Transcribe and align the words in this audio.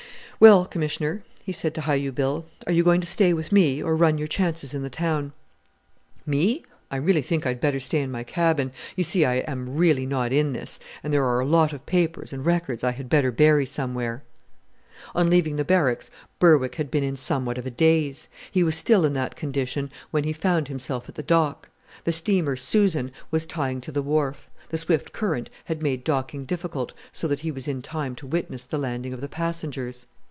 Well, 0.43 0.65
Commissioner," 0.65 1.21
he 1.43 1.51
said 1.51 1.75
to 1.75 1.81
Hi 1.81 1.93
u 1.93 2.11
Bill, 2.11 2.47
"are 2.65 2.73
you 2.73 2.83
going 2.83 2.99
to 2.99 3.05
stay 3.05 3.31
with 3.31 3.51
me, 3.51 3.79
or 3.83 3.95
run 3.95 4.17
your 4.17 4.27
chances 4.27 4.73
in 4.73 4.81
the 4.81 4.89
town?" 4.89 5.33
"Me! 6.25 6.65
I 6.89 6.95
really 6.95 7.21
think 7.21 7.45
I'd 7.45 7.61
better 7.61 7.79
stay 7.79 8.01
in 8.01 8.09
my 8.09 8.23
cabin. 8.23 8.71
You 8.95 9.03
see 9.03 9.23
I 9.23 9.35
am 9.41 9.75
really 9.77 10.07
not 10.07 10.33
in 10.33 10.53
this, 10.53 10.79
and 11.03 11.13
there 11.13 11.25
are 11.25 11.39
a 11.41 11.45
lot 11.45 11.73
of 11.73 11.85
papers 11.85 12.33
and 12.33 12.43
records 12.43 12.83
I 12.83 12.89
had 12.89 13.07
better 13.07 13.31
bury 13.31 13.67
somewhere." 13.67 14.23
On 15.13 15.29
leaving 15.29 15.57
the 15.57 15.63
Barracks 15.63 16.09
Berwick 16.39 16.73
had 16.73 16.89
been 16.89 17.03
in 17.03 17.15
somewhat 17.15 17.59
of 17.59 17.67
a 17.67 17.71
daze. 17.71 18.27
He 18.49 18.63
was 18.63 18.75
still 18.75 19.05
in 19.05 19.13
that 19.13 19.35
condition 19.35 19.91
when 20.09 20.23
he 20.23 20.33
found 20.33 20.69
himself 20.69 21.07
at 21.07 21.13
the 21.13 21.21
dock. 21.21 21.69
The 22.05 22.11
steamer 22.11 22.55
Susan 22.55 23.11
was 23.29 23.45
tying 23.45 23.79
to 23.81 23.91
the 23.91 24.01
wharf; 24.01 24.49
the 24.69 24.79
swift 24.79 25.13
current 25.13 25.51
had 25.65 25.83
made 25.83 26.03
docking 26.03 26.45
difficult, 26.45 26.93
so 27.11 27.27
that 27.27 27.41
he 27.41 27.51
was 27.51 27.67
in 27.67 27.83
time 27.83 28.15
to 28.15 28.25
witness 28.25 28.65
the 28.65 28.79
landing 28.79 29.13
of 29.13 29.21
the 29.21 29.29
passengers. 29.29 30.07